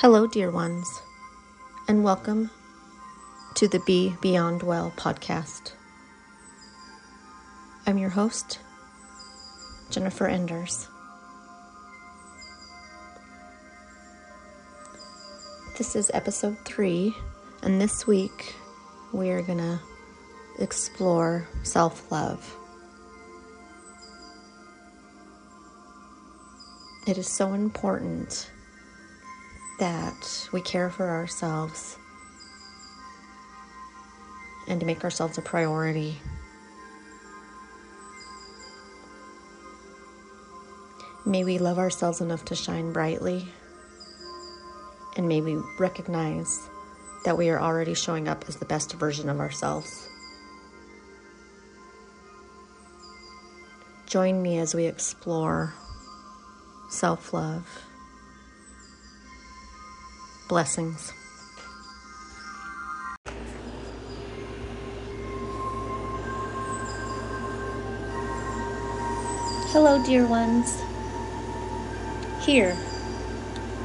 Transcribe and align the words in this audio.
Hello, 0.00 0.28
dear 0.28 0.48
ones, 0.48 1.02
and 1.88 2.04
welcome 2.04 2.52
to 3.56 3.66
the 3.66 3.80
Be 3.80 4.14
Beyond 4.20 4.62
Well 4.62 4.92
podcast. 4.96 5.72
I'm 7.84 7.98
your 7.98 8.10
host, 8.10 8.60
Jennifer 9.90 10.28
Enders. 10.28 10.86
This 15.78 15.96
is 15.96 16.12
episode 16.14 16.58
three, 16.64 17.12
and 17.64 17.80
this 17.80 18.06
week 18.06 18.54
we 19.10 19.30
are 19.30 19.42
going 19.42 19.58
to 19.58 19.80
explore 20.60 21.48
self 21.64 22.12
love. 22.12 22.54
It 27.08 27.18
is 27.18 27.26
so 27.26 27.52
important 27.52 28.48
that 29.78 30.48
we 30.52 30.60
care 30.60 30.90
for 30.90 31.08
ourselves 31.08 31.98
and 34.68 34.80
to 34.80 34.86
make 34.86 35.04
ourselves 35.04 35.38
a 35.38 35.42
priority. 35.42 36.20
May 41.24 41.44
we 41.44 41.58
love 41.58 41.78
ourselves 41.78 42.20
enough 42.20 42.44
to 42.46 42.54
shine 42.54 42.92
brightly, 42.92 43.48
and 45.16 45.28
may 45.28 45.40
we 45.40 45.60
recognize 45.78 46.68
that 47.24 47.36
we 47.36 47.50
are 47.50 47.60
already 47.60 47.94
showing 47.94 48.28
up 48.28 48.44
as 48.48 48.56
the 48.56 48.64
best 48.64 48.92
version 48.94 49.28
of 49.28 49.40
ourselves. 49.40 50.08
Join 54.06 54.40
me 54.40 54.58
as 54.58 54.74
we 54.74 54.86
explore 54.86 55.74
self 56.88 57.34
love. 57.34 57.87
Blessings. 60.48 61.12
Hello, 69.70 70.02
dear 70.02 70.26
ones. 70.26 70.80
Here, 72.46 72.74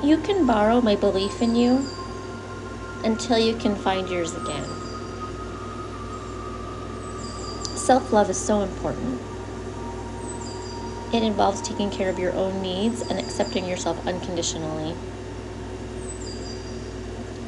you 0.01 0.15
can 0.19 0.47
borrow 0.47 0.79
my 0.79 0.95
belief 0.95 1.41
in 1.41 1.57
you 1.57 1.85
until 3.03 3.37
you 3.37 3.57
can 3.57 3.75
find 3.75 4.07
yours 4.07 4.33
again. 4.33 4.63
Self 7.75 8.13
love 8.13 8.29
is 8.29 8.37
so 8.37 8.61
important. 8.61 9.19
It 11.13 11.23
involves 11.23 11.61
taking 11.61 11.91
care 11.91 12.09
of 12.09 12.17
your 12.17 12.31
own 12.31 12.61
needs 12.61 13.01
and 13.01 13.19
accepting 13.19 13.67
yourself 13.67 14.07
unconditionally. 14.07 14.95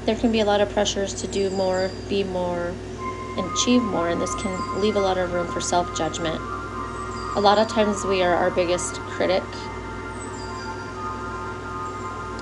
There 0.05 0.15
can 0.15 0.31
be 0.31 0.39
a 0.39 0.45
lot 0.45 0.61
of 0.61 0.69
pressures 0.69 1.15
to 1.15 1.27
do 1.27 1.49
more, 1.49 1.91
be 2.07 2.23
more, 2.23 2.75
and 3.37 3.51
achieve 3.51 3.81
more, 3.81 4.07
and 4.09 4.21
this 4.21 4.33
can 4.35 4.79
leave 4.79 4.95
a 4.95 4.99
lot 4.99 5.17
of 5.17 5.33
room 5.33 5.47
for 5.47 5.59
self 5.59 5.97
judgment. 5.97 6.39
A 7.35 7.39
lot 7.41 7.57
of 7.57 7.67
times 7.67 8.05
we 8.05 8.21
are 8.21 8.35
our 8.35 8.51
biggest 8.51 8.95
critic, 9.01 9.43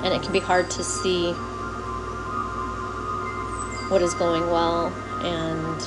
and 0.04 0.14
it 0.14 0.22
can 0.22 0.34
be 0.34 0.40
hard 0.40 0.70
to 0.72 0.84
see 0.84 1.32
what 3.90 4.02
is 4.02 4.14
going 4.16 4.50
well 4.50 4.88
and 5.22 5.80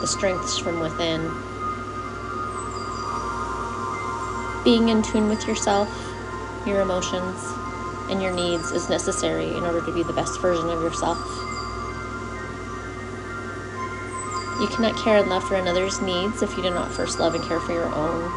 the 0.00 0.06
strengths 0.06 0.58
from 0.58 0.80
within. 0.80 1.30
Being 4.64 4.88
in 4.88 5.02
tune 5.02 5.28
with 5.28 5.46
yourself, 5.46 5.88
your 6.66 6.80
emotions, 6.80 7.61
and 8.12 8.22
your 8.22 8.32
needs 8.32 8.70
is 8.70 8.90
necessary 8.90 9.48
in 9.48 9.64
order 9.64 9.84
to 9.84 9.92
be 9.92 10.02
the 10.02 10.12
best 10.12 10.38
version 10.40 10.68
of 10.68 10.82
yourself. 10.82 11.18
You 14.60 14.68
cannot 14.68 15.02
care 15.02 15.18
and 15.18 15.30
love 15.30 15.42
for 15.48 15.56
another's 15.56 16.00
needs 16.02 16.42
if 16.42 16.54
you 16.56 16.62
do 16.62 16.70
not 16.70 16.92
first 16.92 17.18
love 17.18 17.34
and 17.34 17.42
care 17.42 17.58
for 17.58 17.72
your 17.72 17.92
own. 17.92 18.30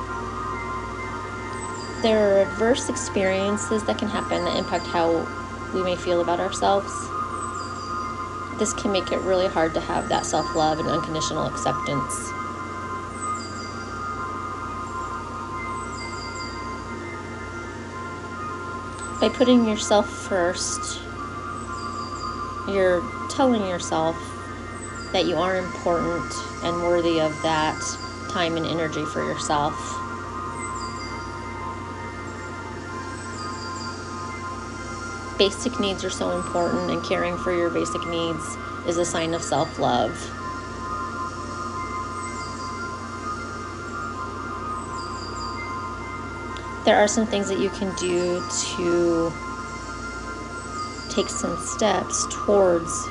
There 2.02 2.38
are 2.38 2.42
adverse 2.42 2.90
experiences 2.90 3.84
that 3.84 4.00
can 4.00 4.08
happen 4.08 4.46
that 4.46 4.58
impact 4.58 4.88
how 4.88 5.28
we 5.74 5.84
may 5.84 5.98
feel 5.98 6.22
about 6.22 6.40
ourselves. 6.40 6.92
This 8.58 8.74
can 8.74 8.94
make 8.94 9.12
it 9.12 9.20
really 9.20 9.48
hard 9.48 9.74
to 9.74 9.82
have 9.82 10.08
that 10.08 10.26
self 10.26 10.56
love 10.56 10.80
and 10.80 10.88
unconditional 10.88 11.46
acceptance. 11.46 12.35
By 19.22 19.30
putting 19.30 19.66
yourself 19.66 20.10
first, 20.10 21.00
you're 22.68 23.02
telling 23.30 23.66
yourself 23.66 24.18
that 25.14 25.26
you 25.26 25.38
are 25.38 25.56
important 25.56 26.34
and 26.64 26.84
worthy 26.84 27.22
of 27.22 27.32
that 27.42 27.80
time 28.30 28.58
and 28.58 28.66
energy 28.66 29.06
for 29.06 29.24
yourself. 29.24 29.74
Basic 35.38 35.80
needs 35.80 36.04
are 36.04 36.10
so 36.10 36.32
important, 36.32 36.92
and 36.92 37.02
caring 37.04 37.38
for 37.38 37.54
your 37.54 37.70
basic 37.70 38.06
needs 38.08 38.58
is 38.86 38.98
a 38.98 39.06
sign 39.06 39.34
of 39.34 39.42
self 39.42 39.80
love. 39.80 40.12
There 46.86 46.98
are 46.98 47.08
some 47.08 47.26
things 47.26 47.50
that 47.50 47.58
you 47.58 47.72
can 47.72 47.96
do 47.96 48.44
to 48.78 49.34
take 51.10 51.28
some 51.30 51.58
steps 51.58 52.28
towards 52.30 53.08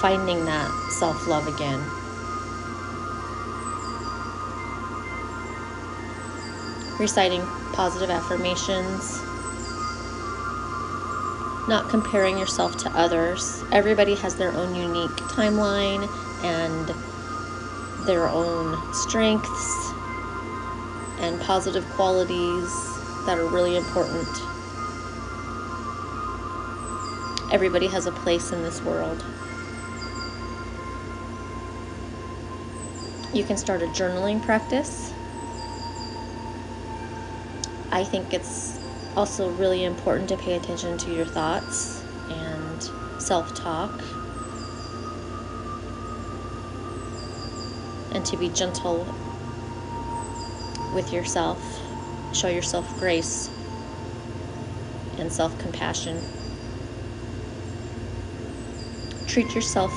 finding 0.00 0.46
that 0.46 0.70
self 0.98 1.26
love 1.26 1.46
again. 1.46 1.78
Reciting 6.98 7.42
positive 7.74 8.08
affirmations, 8.08 9.20
not 11.68 11.90
comparing 11.90 12.38
yourself 12.38 12.78
to 12.78 12.90
others. 12.96 13.62
Everybody 13.72 14.14
has 14.14 14.36
their 14.36 14.52
own 14.54 14.74
unique 14.74 15.16
timeline 15.36 16.08
and 16.42 16.88
their 18.06 18.26
own 18.26 18.78
strengths 18.94 19.87
and 21.20 21.40
positive 21.40 21.84
qualities 21.90 22.70
that 23.26 23.38
are 23.38 23.46
really 23.46 23.76
important. 23.76 24.28
Everybody 27.52 27.86
has 27.88 28.06
a 28.06 28.12
place 28.12 28.52
in 28.52 28.62
this 28.62 28.82
world. 28.82 29.24
You 33.32 33.44
can 33.44 33.56
start 33.56 33.82
a 33.82 33.86
journaling 33.86 34.42
practice. 34.42 35.12
I 37.90 38.04
think 38.04 38.32
it's 38.32 38.78
also 39.16 39.50
really 39.50 39.84
important 39.84 40.28
to 40.28 40.36
pay 40.36 40.54
attention 40.56 40.96
to 40.98 41.10
your 41.12 41.26
thoughts 41.26 42.02
and 42.30 42.82
self 43.18 43.54
talk 43.54 43.90
and 48.12 48.24
to 48.24 48.36
be 48.36 48.48
gentle 48.48 49.14
with 50.94 51.12
yourself. 51.12 51.60
Show 52.34 52.48
yourself 52.48 52.86
grace 52.98 53.50
and 55.18 55.32
self 55.32 55.58
compassion. 55.58 56.20
Treat 59.26 59.54
yourself 59.54 59.92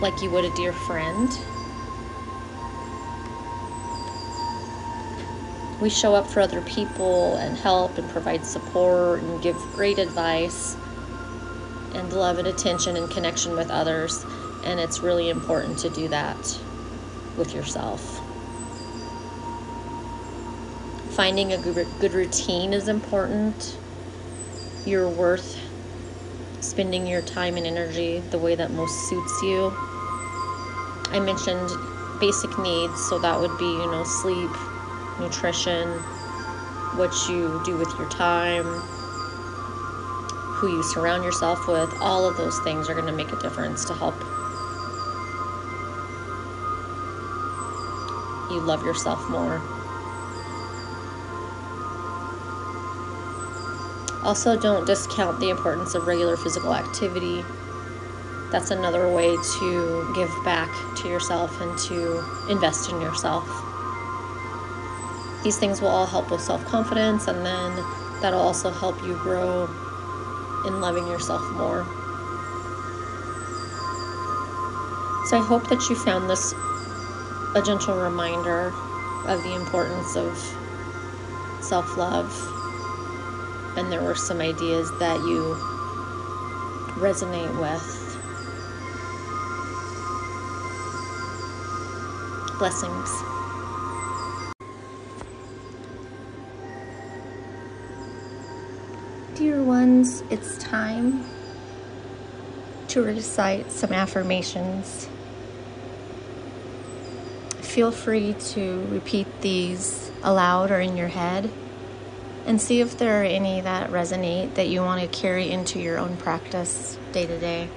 like 0.00 0.20
you 0.22 0.30
would 0.30 0.44
a 0.44 0.54
dear 0.54 0.72
friend. 0.72 1.28
we 5.84 5.90
show 5.90 6.14
up 6.14 6.26
for 6.26 6.40
other 6.40 6.62
people 6.62 7.36
and 7.36 7.58
help 7.58 7.98
and 7.98 8.08
provide 8.08 8.46
support 8.46 9.20
and 9.20 9.42
give 9.42 9.54
great 9.74 9.98
advice 9.98 10.76
and 11.92 12.10
love 12.10 12.38
and 12.38 12.48
attention 12.48 12.96
and 12.96 13.10
connection 13.10 13.54
with 13.54 13.70
others. 13.70 14.24
And 14.64 14.80
it's 14.80 15.00
really 15.00 15.28
important 15.28 15.76
to 15.80 15.90
do 15.90 16.08
that 16.08 16.58
with 17.36 17.54
yourself. 17.54 18.23
Finding 21.14 21.52
a 21.52 21.58
good, 21.58 21.86
good 22.00 22.12
routine 22.12 22.72
is 22.72 22.88
important. 22.88 23.78
You're 24.84 25.08
worth 25.08 25.56
spending 26.60 27.06
your 27.06 27.22
time 27.22 27.56
and 27.56 27.64
energy 27.64 28.18
the 28.32 28.38
way 28.38 28.56
that 28.56 28.72
most 28.72 29.08
suits 29.08 29.42
you. 29.44 29.72
I 31.12 31.20
mentioned 31.20 31.70
basic 32.18 32.58
needs, 32.58 33.00
so 33.08 33.20
that 33.20 33.38
would 33.38 33.56
be, 33.58 33.64
you 33.64 33.86
know, 33.86 34.02
sleep, 34.02 34.50
nutrition, 35.20 35.88
what 36.96 37.14
you 37.28 37.62
do 37.64 37.76
with 37.76 37.96
your 37.96 38.08
time, 38.10 38.64
who 40.58 40.66
you 40.66 40.82
surround 40.82 41.22
yourself 41.22 41.68
with, 41.68 41.94
all 42.00 42.28
of 42.28 42.36
those 42.36 42.58
things 42.64 42.88
are 42.88 42.94
going 42.94 43.06
to 43.06 43.12
make 43.12 43.30
a 43.32 43.36
difference 43.36 43.84
to 43.84 43.94
help 43.94 44.20
you 48.50 48.60
love 48.60 48.82
yourself 48.82 49.30
more. 49.30 49.62
Also, 54.24 54.58
don't 54.58 54.86
discount 54.86 55.38
the 55.38 55.50
importance 55.50 55.94
of 55.94 56.06
regular 56.06 56.36
physical 56.36 56.74
activity. 56.74 57.44
That's 58.50 58.70
another 58.70 59.12
way 59.12 59.36
to 59.60 60.12
give 60.14 60.30
back 60.44 60.70
to 61.02 61.08
yourself 61.08 61.60
and 61.60 61.76
to 61.88 62.24
invest 62.48 62.88
in 62.90 63.00
yourself. 63.02 63.46
These 65.44 65.58
things 65.58 65.82
will 65.82 65.88
all 65.90 66.06
help 66.06 66.30
with 66.30 66.40
self 66.40 66.64
confidence, 66.64 67.28
and 67.28 67.44
then 67.44 67.76
that'll 68.22 68.40
also 68.40 68.70
help 68.70 69.02
you 69.02 69.14
grow 69.22 69.64
in 70.66 70.80
loving 70.80 71.06
yourself 71.06 71.42
more. 71.52 71.84
So, 75.26 75.38
I 75.38 75.42
hope 75.42 75.68
that 75.68 75.90
you 75.90 75.96
found 75.96 76.30
this 76.30 76.54
a 77.54 77.62
gentle 77.62 77.96
reminder 77.96 78.72
of 79.26 79.42
the 79.42 79.54
importance 79.54 80.16
of 80.16 80.38
self 81.60 81.96
love 81.96 82.32
and 83.76 83.90
there 83.90 84.02
were 84.02 84.14
some 84.14 84.40
ideas 84.40 84.90
that 84.98 85.18
you 85.20 85.56
resonate 86.96 87.58
with. 87.60 88.00
Blessings. 92.58 93.10
Dear 99.34 99.62
ones, 99.62 100.22
it's 100.30 100.56
time 100.58 101.24
to 102.88 103.02
recite 103.02 103.72
some 103.72 103.92
affirmations. 103.92 105.08
Feel 107.60 107.90
free 107.90 108.34
to 108.34 108.86
repeat 108.88 109.26
these 109.40 110.12
aloud 110.22 110.70
or 110.70 110.78
in 110.78 110.96
your 110.96 111.08
head 111.08 111.50
and 112.46 112.60
see 112.60 112.80
if 112.80 112.98
there 112.98 113.22
are 113.22 113.24
any 113.24 113.60
that 113.60 113.90
resonate 113.90 114.54
that 114.54 114.68
you 114.68 114.82
want 114.82 115.00
to 115.00 115.06
carry 115.08 115.50
into 115.50 115.78
your 115.78 115.98
own 115.98 116.16
practice 116.16 116.98
day 117.12 117.26
to 117.26 117.38
day. 117.38 117.68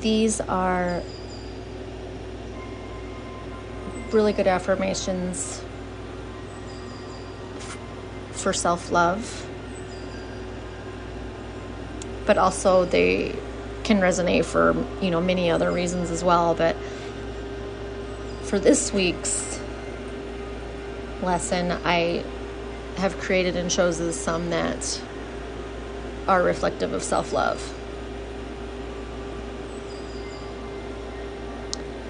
These 0.00 0.40
are 0.40 1.02
really 4.12 4.32
good 4.32 4.46
affirmations 4.46 5.62
for 8.32 8.52
self 8.52 8.90
love, 8.90 9.46
but 12.26 12.38
also 12.38 12.84
they 12.84 13.36
can 13.84 14.00
resonate 14.00 14.44
for 14.44 14.74
you 15.00 15.10
know 15.10 15.20
many 15.20 15.50
other 15.50 15.70
reasons 15.70 16.10
as 16.10 16.24
well. 16.24 16.54
But 16.54 16.76
for 18.42 18.58
this 18.58 18.92
week's 18.92 19.59
lesson, 21.22 21.72
I 21.84 22.24
have 22.96 23.18
created 23.18 23.56
and 23.56 23.70
chosen 23.70 24.12
some 24.12 24.50
that 24.50 25.00
are 26.28 26.42
reflective 26.42 26.92
of 26.92 27.02
self 27.02 27.32
love. 27.32 27.74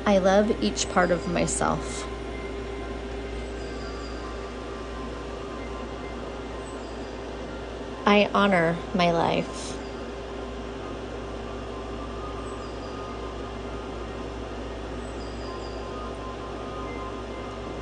I 0.06 0.18
love 0.18 0.62
each 0.62 0.88
part 0.88 1.10
of 1.10 1.28
myself. 1.28 2.06
I 8.06 8.28
honor 8.34 8.76
my 8.92 9.12
life. 9.12 9.79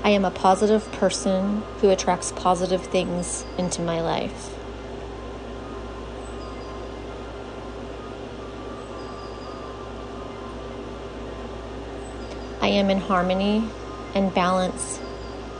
I 0.08 0.12
am 0.12 0.24
a 0.24 0.30
positive 0.30 0.90
person 0.92 1.62
who 1.82 1.90
attracts 1.90 2.32
positive 2.32 2.82
things 2.82 3.44
into 3.58 3.82
my 3.82 4.00
life. 4.00 4.56
I 12.62 12.68
am 12.68 12.88
in 12.88 12.96
harmony 12.96 13.68
and 14.14 14.32
balance 14.32 14.98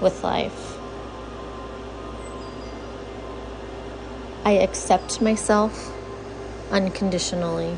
with 0.00 0.24
life. 0.24 0.78
I 4.46 4.52
accept 4.52 5.20
myself 5.20 5.92
unconditionally. 6.70 7.76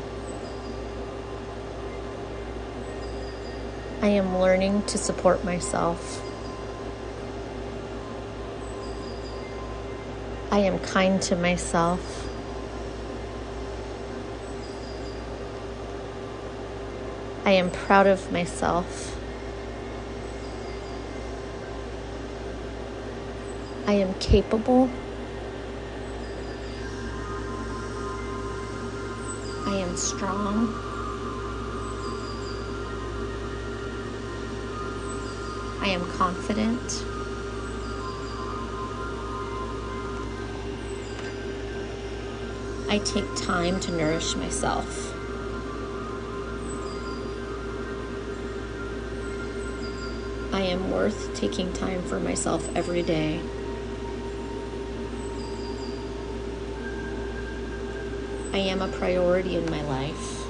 I 4.01 4.07
am 4.07 4.37
learning 4.37 4.83
to 4.83 4.97
support 4.97 5.43
myself. 5.43 6.30
I 10.53 10.59
am 10.59 10.79
kind 10.79 11.21
to 11.23 11.37
myself. 11.37 12.27
I 17.45 17.51
am 17.51 17.71
proud 17.71 18.05
of 18.05 18.29
myself. 18.33 19.17
I 23.87 23.93
am 23.93 24.13
capable. 24.15 24.89
I 29.65 29.75
am 29.75 29.95
strong. 29.95 30.67
I 35.81 35.87
am 35.87 36.05
confident. 36.11 37.10
I 42.91 42.97
take 42.97 43.37
time 43.37 43.79
to 43.79 43.91
nourish 43.93 44.35
myself. 44.35 44.85
I 50.53 50.59
am 50.63 50.91
worth 50.91 51.33
taking 51.33 51.71
time 51.71 52.03
for 52.03 52.19
myself 52.19 52.69
every 52.75 53.01
day. 53.01 53.39
I 58.51 58.57
am 58.57 58.81
a 58.81 58.89
priority 58.89 59.55
in 59.55 59.71
my 59.71 59.81
life. 59.83 60.41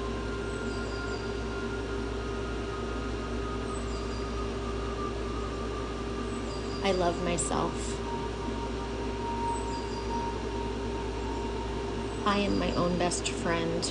I 6.83 6.92
love 6.94 7.24
myself. 7.24 8.01
I 12.23 12.37
am 12.37 12.59
my 12.59 12.71
own 12.75 12.99
best 12.99 13.28
friend. 13.30 13.83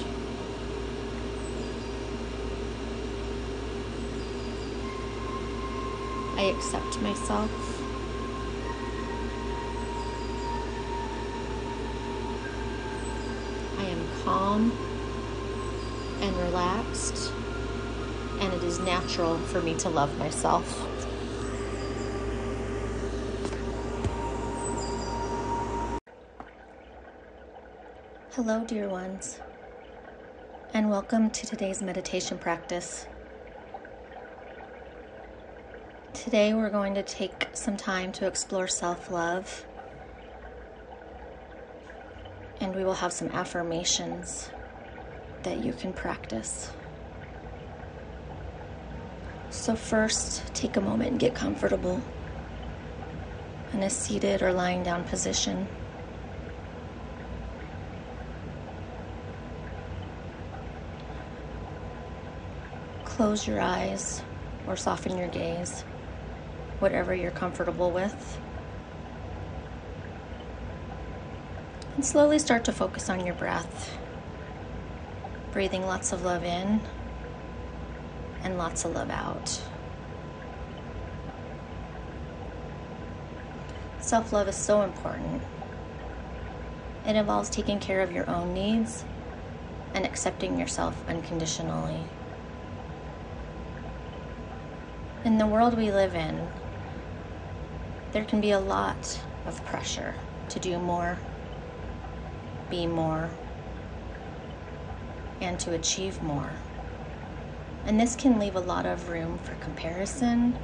I 6.37 6.43
accept 6.45 7.01
myself. 7.01 7.51
I 13.79 13.85
am 13.85 14.09
calm 14.23 14.73
and 16.21 16.37
relaxed, 16.37 17.33
and 18.39 18.53
it 18.55 18.63
is 18.63 18.79
natural 18.79 19.39
for 19.39 19.61
me 19.61 19.75
to 19.79 19.89
love 19.89 20.17
myself. 20.19 21.00
Hello, 28.43 28.65
dear 28.65 28.89
ones, 28.89 29.39
and 30.73 30.89
welcome 30.89 31.29
to 31.29 31.47
today's 31.47 31.83
meditation 31.83 32.39
practice. 32.39 33.07
Today, 36.15 36.55
we're 36.55 36.71
going 36.71 36.95
to 36.95 37.03
take 37.03 37.49
some 37.53 37.77
time 37.77 38.13
to 38.13 38.27
explore 38.27 38.67
self 38.67 39.11
love, 39.11 39.67
and 42.63 42.75
we 42.75 42.83
will 42.83 42.95
have 42.95 43.13
some 43.13 43.29
affirmations 43.29 44.49
that 45.43 45.63
you 45.63 45.75
can 45.75 45.93
practice. 45.93 46.71
So, 49.51 49.77
first, 49.77 50.47
take 50.55 50.79
a 50.79 50.81
moment 50.81 51.11
and 51.11 51.21
get 51.21 51.35
comfortable 51.35 52.01
in 53.75 53.83
a 53.83 53.91
seated 53.91 54.41
or 54.41 54.51
lying 54.51 54.83
down 54.83 55.05
position. 55.05 55.69
Close 63.21 63.47
your 63.47 63.61
eyes 63.61 64.23
or 64.67 64.75
soften 64.75 65.19
your 65.19 65.29
gaze, 65.29 65.83
whatever 66.79 67.15
you're 67.15 67.31
comfortable 67.31 67.91
with. 67.91 68.41
And 71.97 72.03
slowly 72.03 72.39
start 72.39 72.65
to 72.65 72.73
focus 72.73 73.11
on 73.11 73.27
your 73.27 73.35
breath, 73.35 73.95
breathing 75.53 75.83
lots 75.83 76.13
of 76.15 76.23
love 76.23 76.45
in 76.45 76.81
and 78.43 78.57
lots 78.57 78.87
of 78.87 78.95
love 78.95 79.11
out. 79.11 79.61
Self 84.01 84.33
love 84.33 84.49
is 84.49 84.57
so 84.57 84.81
important. 84.81 85.43
It 87.07 87.17
involves 87.17 87.51
taking 87.51 87.81
care 87.81 88.01
of 88.01 88.13
your 88.13 88.31
own 88.31 88.55
needs 88.55 89.05
and 89.93 90.07
accepting 90.07 90.59
yourself 90.59 90.97
unconditionally. 91.07 92.07
In 95.23 95.37
the 95.37 95.47
world 95.47 95.77
we 95.77 95.93
live 95.93 96.15
in, 96.15 96.49
there 98.13 98.25
can 98.25 98.41
be 98.41 98.53
a 98.53 98.59
lot 98.59 99.21
of 99.47 99.63
pressure 99.67 100.15
to 100.49 100.59
do 100.59 100.79
more, 100.79 101.19
be 102.71 102.87
more, 102.87 103.29
and 105.43 105.61
to 105.61 105.75
achieve 105.75 106.23
more. 106.23 106.53
And 107.85 108.01
this 108.01 108.17
can 108.17 108.39
leave 108.39 108.57
a 108.57 108.61
lot 108.61 108.87
of 108.87 109.11
room 109.11 109.37
for 109.39 109.55
comparison, 109.57 110.57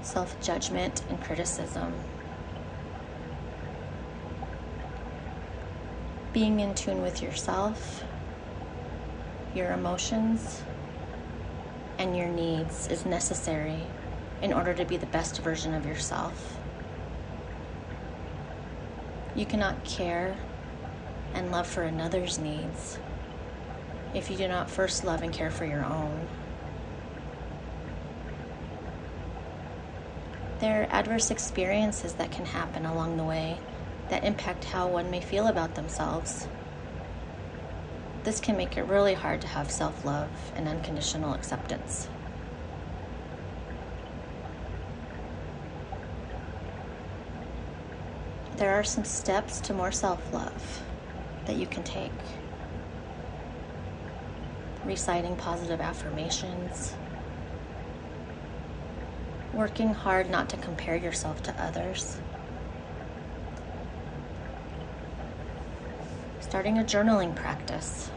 self 0.00 0.40
judgment, 0.42 1.02
and 1.10 1.20
criticism. 1.22 1.92
Being 6.32 6.60
in 6.60 6.74
tune 6.74 7.02
with 7.02 7.22
yourself, 7.22 8.02
your 9.54 9.72
emotions, 9.72 10.62
and 11.98 12.16
your 12.16 12.28
needs 12.28 12.86
is 12.88 13.04
necessary 13.04 13.82
in 14.40 14.52
order 14.52 14.72
to 14.72 14.84
be 14.84 14.96
the 14.96 15.06
best 15.06 15.42
version 15.42 15.74
of 15.74 15.84
yourself. 15.84 16.58
You 19.34 19.44
cannot 19.44 19.84
care 19.84 20.36
and 21.34 21.50
love 21.50 21.66
for 21.66 21.82
another's 21.82 22.38
needs 22.38 22.98
if 24.14 24.30
you 24.30 24.36
do 24.36 24.48
not 24.48 24.70
first 24.70 25.04
love 25.04 25.22
and 25.22 25.32
care 25.32 25.50
for 25.50 25.64
your 25.64 25.84
own. 25.84 26.26
There 30.60 30.82
are 30.82 30.86
adverse 30.90 31.30
experiences 31.30 32.14
that 32.14 32.32
can 32.32 32.46
happen 32.46 32.84
along 32.84 33.16
the 33.16 33.24
way 33.24 33.58
that 34.08 34.24
impact 34.24 34.64
how 34.64 34.88
one 34.88 35.10
may 35.10 35.20
feel 35.20 35.46
about 35.46 35.74
themselves. 35.74 36.48
This 38.28 38.40
can 38.40 38.58
make 38.58 38.76
it 38.76 38.82
really 38.82 39.14
hard 39.14 39.40
to 39.40 39.46
have 39.46 39.70
self 39.70 40.04
love 40.04 40.28
and 40.54 40.68
unconditional 40.68 41.32
acceptance. 41.32 42.10
There 48.56 48.74
are 48.74 48.84
some 48.84 49.06
steps 49.06 49.62
to 49.62 49.72
more 49.72 49.90
self 49.90 50.30
love 50.30 50.82
that 51.46 51.56
you 51.56 51.66
can 51.66 51.82
take. 51.84 52.12
Reciting 54.84 55.34
positive 55.34 55.80
affirmations, 55.80 56.96
working 59.54 59.94
hard 59.94 60.28
not 60.28 60.50
to 60.50 60.58
compare 60.58 60.96
yourself 60.96 61.42
to 61.44 61.62
others, 61.62 62.20
starting 66.40 66.76
a 66.78 66.84
journaling 66.84 67.34
practice, 67.34 68.10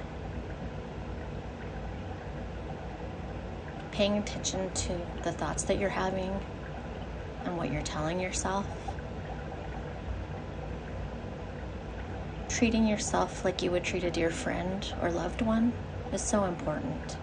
paying 3.91 4.17
attention 4.17 4.71
to 4.73 4.99
the 5.23 5.31
thoughts 5.31 5.63
that 5.63 5.77
you're 5.77 5.89
having 5.89 6.39
and 7.45 7.57
what 7.57 7.71
you're 7.71 7.81
telling 7.81 8.19
yourself. 8.19 8.65
treating 12.61 12.85
yourself 12.85 13.43
like 13.43 13.63
you 13.63 13.71
would 13.71 13.83
treat 13.83 14.03
a 14.03 14.11
dear 14.11 14.29
friend 14.29 14.93
or 15.01 15.09
loved 15.09 15.41
one 15.41 15.73
is 16.13 16.21
so 16.21 16.43
important. 16.43 17.17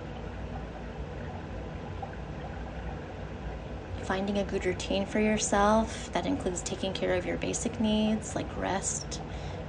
Finding 4.02 4.38
a 4.38 4.44
good 4.44 4.64
routine 4.64 5.06
for 5.06 5.20
yourself 5.20 6.10
that 6.12 6.26
includes 6.26 6.60
taking 6.62 6.92
care 6.92 7.14
of 7.14 7.24
your 7.24 7.36
basic 7.36 7.78
needs 7.78 8.34
like 8.34 8.48
rest 8.56 9.20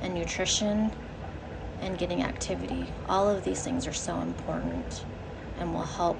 and 0.02 0.14
nutrition 0.14 0.92
and 1.82 2.00
getting 2.00 2.24
activity. 2.24 2.88
All 3.08 3.30
of 3.30 3.44
these 3.44 3.62
things 3.62 3.86
are 3.86 3.94
so 3.94 4.22
important 4.22 5.06
and 5.60 5.72
will 5.72 5.84
help 5.84 6.18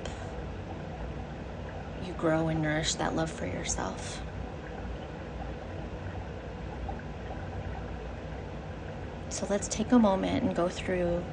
grow 2.20 2.50
and 2.50 2.62
nourish 2.62 2.96
that 2.96 3.16
love 3.16 3.32
for 3.32 3.46
yourself. 3.46 4.22
So 9.30 9.48
let's 9.50 9.70
take 9.70 9.92
a 9.94 10.00
moment 10.00 10.44
and 10.44 10.54
go 10.54 10.68
through 10.68 11.24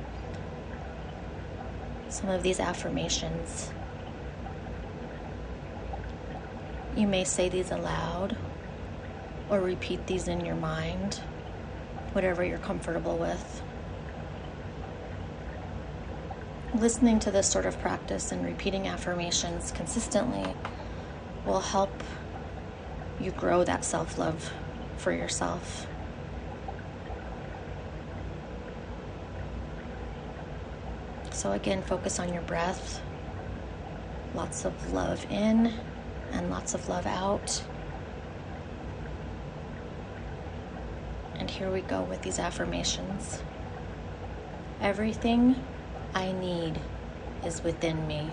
some 2.09 2.31
of 2.31 2.43
these 2.43 2.61
affirmations. 2.61 3.73
You 6.97 7.09
may 7.09 7.25
say 7.25 7.49
these 7.49 7.73
aloud 7.73 8.37
or 9.51 9.61
repeat 9.61 10.07
these 10.07 10.29
in 10.29 10.45
your 10.45 10.55
mind, 10.55 11.21
whatever 12.13 12.45
you're 12.45 12.59
comfortable 12.59 13.17
with. 13.17 13.63
Listening 16.75 17.19
to 17.21 17.31
this 17.31 17.49
sort 17.49 17.67
of 17.67 17.79
practice 17.81 18.31
and 18.33 18.45
repeating 18.45 18.87
affirmations 18.87 19.73
consistently 19.73 20.55
will 21.47 21.61
help 21.61 22.03
you 23.21 23.31
grow 23.31 23.65
that 23.65 23.85
self 23.85 24.19
love 24.19 24.53
for 24.99 25.13
yourself. 25.13 25.87
So, 31.31 31.53
again, 31.53 31.83
focus 31.83 32.19
on 32.19 32.33
your 32.33 32.43
breath. 32.43 33.01
Lots 34.35 34.65
of 34.65 34.93
love 34.93 35.25
in 35.31 35.73
and 36.33 36.51
lots 36.51 36.75
of 36.75 36.89
love 36.89 37.07
out. 37.07 37.63
And 41.37 41.51
here 41.51 41.71
we 41.71 41.83
go 41.83 42.03
with 42.03 42.23
these 42.23 42.39
affirmations. 42.39 43.43
Everything 44.81 45.63
I 46.15 46.33
need 46.33 46.81
is 47.45 47.63
within 47.63 48.07
me. 48.07 48.31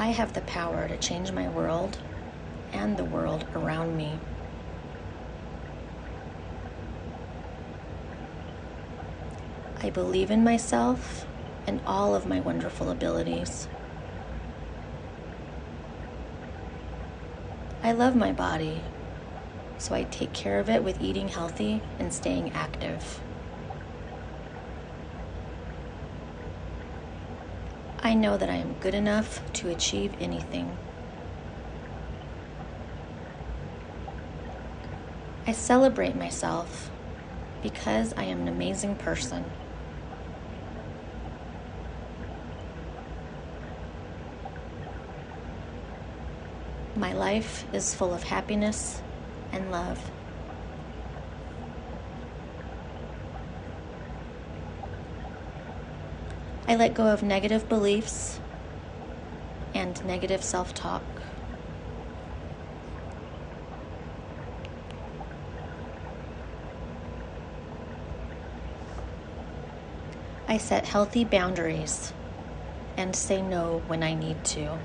I 0.00 0.12
have 0.12 0.32
the 0.32 0.40
power 0.40 0.88
to 0.88 0.96
change 0.96 1.30
my 1.30 1.46
world 1.50 1.98
and 2.72 2.96
the 2.96 3.04
world 3.04 3.44
around 3.54 3.98
me. 3.98 4.18
I 9.82 9.90
believe 9.90 10.30
in 10.30 10.42
myself 10.42 11.26
and 11.66 11.82
all 11.84 12.14
of 12.14 12.24
my 12.24 12.40
wonderful 12.40 12.88
abilities. 12.88 13.68
I 17.82 17.92
love 17.92 18.16
my 18.16 18.32
body, 18.32 18.80
so 19.76 19.94
I 19.94 20.04
take 20.04 20.32
care 20.32 20.60
of 20.60 20.70
it 20.70 20.82
with 20.82 21.02
eating 21.02 21.28
healthy 21.28 21.82
and 21.98 22.10
staying 22.10 22.52
active. 22.52 23.20
I 28.02 28.14
know 28.14 28.38
that 28.38 28.48
I 28.48 28.54
am 28.54 28.74
good 28.80 28.94
enough 28.94 29.40
to 29.54 29.68
achieve 29.68 30.14
anything. 30.20 30.76
I 35.46 35.52
celebrate 35.52 36.16
myself 36.16 36.90
because 37.62 38.14
I 38.16 38.24
am 38.24 38.40
an 38.40 38.48
amazing 38.48 38.96
person. 38.96 39.44
My 46.96 47.12
life 47.12 47.66
is 47.74 47.94
full 47.94 48.14
of 48.14 48.22
happiness 48.22 49.02
and 49.52 49.70
love. 49.70 50.10
I 56.70 56.76
let 56.76 56.94
go 56.94 57.08
of 57.08 57.24
negative 57.24 57.68
beliefs 57.68 58.38
and 59.74 60.04
negative 60.04 60.44
self 60.44 60.72
talk. 60.72 61.02
I 70.46 70.58
set 70.58 70.86
healthy 70.86 71.24
boundaries 71.24 72.12
and 72.96 73.16
say 73.16 73.42
no 73.42 73.82
when 73.88 74.04
I 74.04 74.14
need 74.14 74.44
to. 74.44 74.78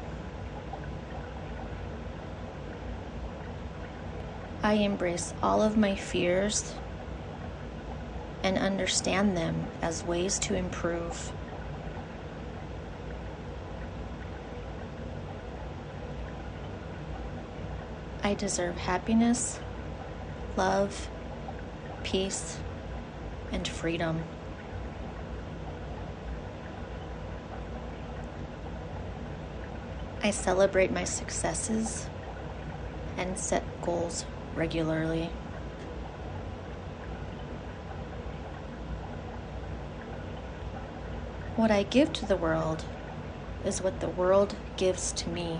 I 4.63 4.74
embrace 4.74 5.36
all 5.44 5.62
of 5.62 5.77
my 5.77 5.94
fears 5.94 6.74
and 8.42 8.58
understand 8.58 9.38
them 9.38 9.68
as 9.84 10.04
ways 10.04 10.39
to 10.39 10.56
improve. 10.56 11.32
I 18.25 18.34
deserve 18.34 18.75
happiness, 18.75 19.60
love, 20.58 21.10
peace, 22.01 22.58
and 23.51 23.67
freedom. 23.67 24.24
I 30.24 30.32
celebrate 30.32 30.91
my 30.91 31.03
successes 31.03 32.10
and 33.15 33.38
set 33.38 33.63
goals 33.84 34.25
regularly. 34.55 35.29
What 41.55 41.70
I 41.70 41.84
give 41.84 42.12
to 42.13 42.25
the 42.25 42.38
world 42.38 42.86
is 43.63 43.84
what 43.84 44.00
the 44.00 44.10
world 44.10 44.55
gives 44.77 45.12
to 45.12 45.29
me. 45.29 45.60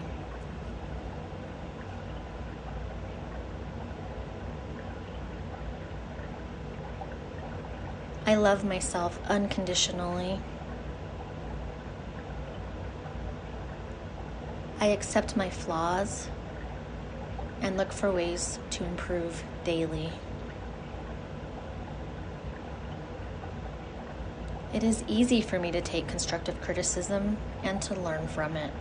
I 8.28 8.34
love 8.34 8.64
myself 8.64 9.20
unconditionally. 9.28 10.40
I 14.80 14.88
accept 14.88 15.38
my 15.38 15.52
flaws 15.52 16.30
and 17.62 17.78
look 17.78 17.94
for 17.94 18.12
ways 18.12 18.58
to 18.72 18.84
improve 18.84 19.44
daily. 19.64 20.12
It 24.74 24.84
is 24.84 25.04
easy 25.08 25.40
for 25.40 25.60
me 25.60 25.72
to 25.72 25.80
take 25.80 26.08
constructive 26.08 26.60
criticism 26.62 27.38
and 27.62 27.80
to 27.84 27.94
learn 27.94 28.28
from 28.28 28.58
it. 28.58 28.74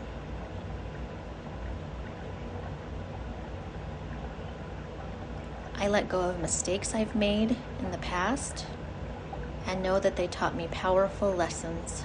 I 5.76 5.88
let 5.88 6.08
go 6.08 6.20
of 6.22 6.40
mistakes 6.40 6.94
I've 6.94 7.14
made 7.14 7.56
in 7.80 7.90
the 7.90 7.98
past 7.98 8.64
and 9.66 9.82
know 9.82 9.98
that 9.98 10.16
they 10.16 10.26
taught 10.26 10.54
me 10.54 10.68
powerful 10.70 11.32
lessons. 11.32 12.04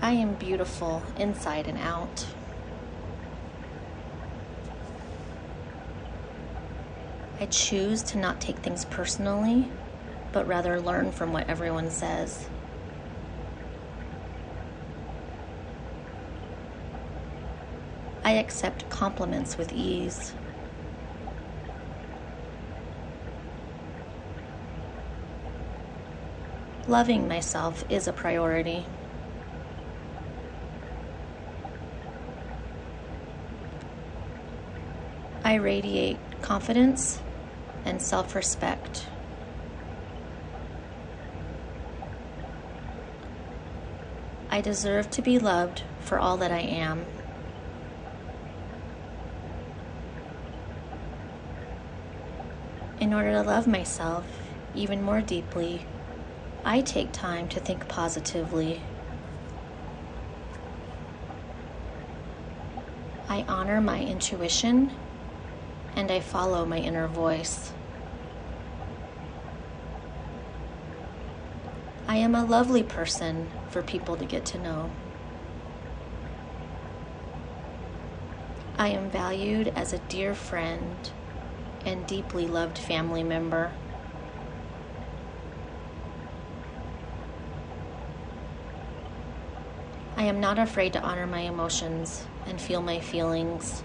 I 0.00 0.12
am 0.12 0.34
beautiful 0.34 1.02
inside 1.18 1.66
and 1.66 1.78
out. 1.78 2.26
I 7.40 7.46
choose 7.46 8.02
to 8.04 8.18
not 8.18 8.40
take 8.40 8.58
things 8.58 8.84
personally, 8.84 9.68
but 10.32 10.46
rather 10.46 10.80
learn 10.80 11.12
from 11.12 11.32
what 11.32 11.48
everyone 11.48 11.90
says. 11.90 12.48
I 18.26 18.32
accept 18.32 18.90
compliments 18.90 19.56
with 19.56 19.72
ease. 19.72 20.34
Loving 26.88 27.28
myself 27.28 27.84
is 27.88 28.08
a 28.08 28.12
priority. 28.12 28.84
I 35.44 35.54
radiate 35.54 36.18
confidence 36.42 37.22
and 37.84 38.02
self 38.02 38.34
respect. 38.34 39.06
I 44.50 44.60
deserve 44.60 45.10
to 45.10 45.22
be 45.22 45.38
loved 45.38 45.84
for 46.00 46.18
all 46.18 46.36
that 46.38 46.50
I 46.50 46.58
am. 46.58 47.06
In 53.06 53.14
order 53.14 53.30
to 53.34 53.42
love 53.42 53.68
myself 53.68 54.26
even 54.74 55.00
more 55.00 55.20
deeply, 55.20 55.86
I 56.64 56.80
take 56.80 57.12
time 57.12 57.46
to 57.50 57.60
think 57.60 57.86
positively. 57.86 58.80
I 63.28 63.44
honor 63.46 63.80
my 63.80 64.00
intuition 64.00 64.90
and 65.94 66.10
I 66.10 66.18
follow 66.18 66.66
my 66.66 66.78
inner 66.78 67.06
voice. 67.06 67.70
I 72.08 72.16
am 72.16 72.34
a 72.34 72.44
lovely 72.44 72.82
person 72.82 73.46
for 73.70 73.82
people 73.82 74.16
to 74.16 74.24
get 74.24 74.44
to 74.46 74.58
know. 74.58 74.90
I 78.76 78.88
am 78.88 79.08
valued 79.10 79.68
as 79.76 79.92
a 79.92 80.00
dear 80.08 80.34
friend 80.34 81.12
and 81.86 82.04
deeply 82.06 82.46
loved 82.48 82.76
family 82.76 83.22
member. 83.22 83.72
I 90.16 90.24
am 90.24 90.40
not 90.40 90.58
afraid 90.58 90.92
to 90.94 91.00
honor 91.00 91.26
my 91.26 91.40
emotions 91.40 92.26
and 92.46 92.60
feel 92.60 92.82
my 92.82 92.98
feelings. 92.98 93.84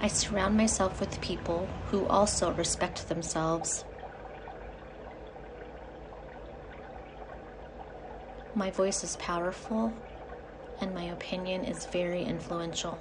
I 0.00 0.08
surround 0.08 0.56
myself 0.56 1.00
with 1.00 1.20
people 1.20 1.68
who 1.86 2.06
also 2.06 2.52
respect 2.54 3.08
themselves. 3.10 3.84
My 8.54 8.70
voice 8.70 9.04
is 9.04 9.16
powerful 9.16 9.92
and 10.80 10.94
my 10.94 11.04
opinion 11.04 11.64
is 11.64 11.86
very 11.86 12.22
influential. 12.22 12.98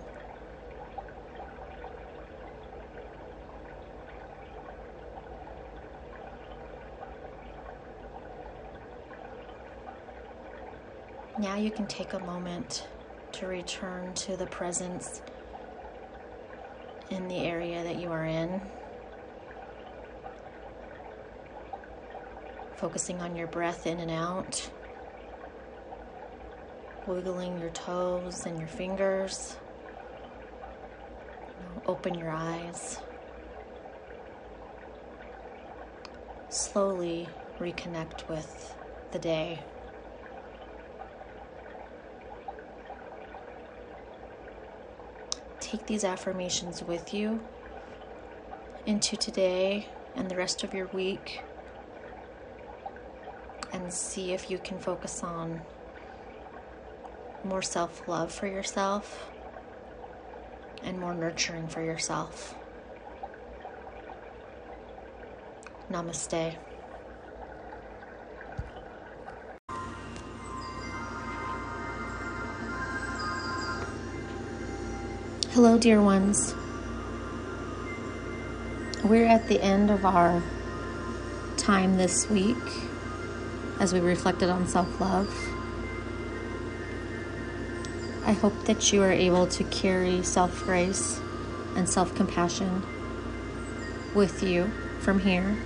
Now 11.39 11.55
you 11.55 11.71
can 11.71 11.87
take 11.87 12.13
a 12.13 12.19
moment 12.19 12.85
to 13.31 13.47
return 13.47 14.13
to 14.15 14.35
the 14.35 14.45
presence 14.47 15.21
in 17.09 17.29
the 17.29 17.37
area 17.37 17.81
that 17.83 17.97
you 17.97 18.11
are 18.11 18.25
in. 18.25 18.61
Focusing 22.75 23.21
on 23.21 23.37
your 23.37 23.47
breath 23.47 23.87
in 23.87 23.99
and 23.99 24.11
out. 24.11 24.69
Wiggling 27.09 27.59
your 27.59 27.71
toes 27.71 28.45
and 28.45 28.59
your 28.59 28.67
fingers. 28.67 29.57
Open 31.87 32.13
your 32.13 32.29
eyes. 32.29 32.99
Slowly 36.49 37.27
reconnect 37.59 38.29
with 38.29 38.75
the 39.11 39.17
day. 39.17 39.63
take 45.59 45.85
these 45.85 46.03
affirmations 46.03 46.81
with 46.81 47.13
you 47.13 47.39
into 48.87 49.15
today 49.15 49.87
and 50.15 50.29
the 50.29 50.35
rest 50.35 50.63
of 50.63 50.73
your 50.73 50.87
week 50.87 51.41
and 53.71 53.93
see 53.93 54.31
if 54.31 54.49
you 54.49 54.57
can 54.57 54.79
focus 54.79 55.23
on 55.23 55.61
more 57.43 57.62
self 57.62 58.08
love 58.08 58.32
for 58.32 58.47
yourself 58.47 59.30
and 60.84 60.99
more 60.99 61.13
nurturing 61.13 61.67
for 61.67 61.82
yourself. 61.82 62.56
Namaste. 65.91 66.56
Hello, 75.52 75.78
dear 75.78 76.02
ones. 76.02 76.56
We're 79.04 79.25
at 79.25 79.47
the 79.47 79.60
end 79.62 79.89
of 79.89 80.06
our 80.06 80.43
time 81.58 81.97
this 81.97 82.30
week 82.30 82.56
as 83.80 83.91
we 83.93 83.99
reflected 83.99 84.49
on 84.49 84.67
self 84.67 85.02
love. 85.02 85.48
I 88.25 88.34
hope 88.34 88.65
that 88.65 88.91
you 88.91 89.01
are 89.03 89.12
able 89.12 89.47
to 89.47 89.63
carry 89.65 90.23
self 90.23 90.63
grace 90.63 91.19
and 91.75 91.89
self 91.89 92.13
compassion 92.15 92.84
with 94.13 94.43
you 94.43 94.71
from 94.99 95.19
here. 95.19 95.58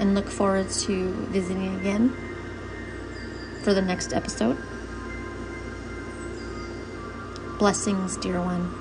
And 0.00 0.14
look 0.14 0.28
forward 0.28 0.68
to 0.70 1.12
visiting 1.30 1.76
again 1.76 2.14
for 3.62 3.72
the 3.72 3.82
next 3.82 4.12
episode. 4.12 4.58
Blessings, 7.58 8.16
dear 8.16 8.40
one. 8.40 8.74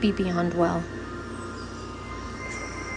Be 0.00 0.12
beyond 0.12 0.54
well. 0.54 0.82